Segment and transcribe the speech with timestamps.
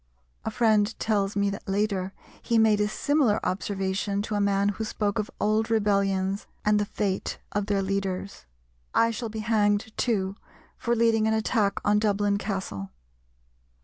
[0.43, 2.11] A friend tells me that later
[2.41, 6.85] he made a similar observation to a man who spoke of old rebellions and the
[6.85, 8.47] fate of their leaders,
[8.95, 10.37] "I shall be hanged, too,
[10.75, 12.89] for leading an attack on Dublin Castle."